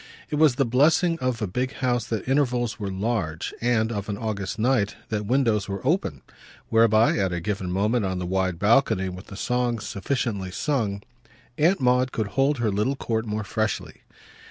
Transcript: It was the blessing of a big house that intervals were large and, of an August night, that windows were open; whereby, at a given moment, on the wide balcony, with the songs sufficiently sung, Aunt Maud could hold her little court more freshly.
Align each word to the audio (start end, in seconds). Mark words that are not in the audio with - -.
It 0.31 0.37
was 0.37 0.55
the 0.55 0.65
blessing 0.65 1.19
of 1.19 1.43
a 1.43 1.47
big 1.47 1.73
house 1.75 2.05
that 2.07 2.27
intervals 2.27 2.79
were 2.79 2.89
large 2.89 3.53
and, 3.61 3.91
of 3.91 4.09
an 4.09 4.17
August 4.17 4.57
night, 4.57 4.95
that 5.09 5.27
windows 5.27 5.69
were 5.69 5.85
open; 5.85 6.23
whereby, 6.69 7.19
at 7.19 7.31
a 7.31 7.39
given 7.39 7.71
moment, 7.71 8.03
on 8.03 8.17
the 8.17 8.25
wide 8.25 8.57
balcony, 8.57 9.09
with 9.09 9.27
the 9.27 9.37
songs 9.37 9.85
sufficiently 9.85 10.49
sung, 10.49 11.03
Aunt 11.59 11.79
Maud 11.79 12.11
could 12.11 12.29
hold 12.29 12.57
her 12.57 12.71
little 12.71 12.95
court 12.95 13.27
more 13.27 13.43
freshly. 13.43 14.01